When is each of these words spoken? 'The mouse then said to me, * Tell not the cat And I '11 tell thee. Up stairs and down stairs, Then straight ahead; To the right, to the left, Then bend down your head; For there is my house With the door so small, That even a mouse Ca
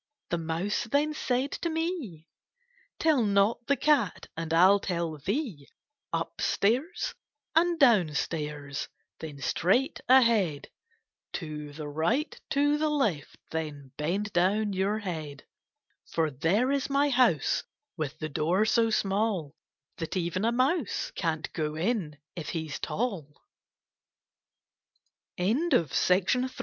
'The 0.31 0.39
mouse 0.39 0.85
then 0.85 1.13
said 1.13 1.51
to 1.51 1.69
me, 1.69 2.25
* 2.61 2.97
Tell 2.99 3.21
not 3.23 3.67
the 3.67 3.77
cat 3.77 4.25
And 4.35 4.51
I 4.51 4.63
'11 4.65 4.81
tell 4.81 5.17
thee. 5.19 5.69
Up 6.11 6.41
stairs 6.41 7.13
and 7.53 7.77
down 7.77 8.15
stairs, 8.15 8.89
Then 9.19 9.37
straight 9.39 9.99
ahead; 10.09 10.69
To 11.33 11.71
the 11.73 11.87
right, 11.87 12.35
to 12.49 12.79
the 12.79 12.89
left, 12.89 13.37
Then 13.51 13.91
bend 13.95 14.33
down 14.33 14.73
your 14.73 14.97
head; 14.97 15.45
For 16.09 16.31
there 16.31 16.71
is 16.71 16.89
my 16.89 17.09
house 17.09 17.63
With 17.95 18.17
the 18.17 18.27
door 18.29 18.65
so 18.65 18.89
small, 18.89 19.55
That 19.97 20.17
even 20.17 20.45
a 20.45 20.51
mouse 20.51 21.11
Ca 21.15 21.41